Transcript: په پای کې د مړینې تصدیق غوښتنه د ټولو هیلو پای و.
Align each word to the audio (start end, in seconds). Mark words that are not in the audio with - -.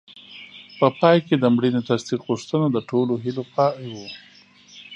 په 0.79 0.87
پای 0.99 1.17
کې 1.27 1.35
د 1.37 1.45
مړینې 1.55 1.81
تصدیق 1.89 2.21
غوښتنه 2.29 2.65
د 2.71 2.77
ټولو 2.89 3.13
هیلو 3.23 3.43
پای 3.55 3.75
و. 3.91 3.95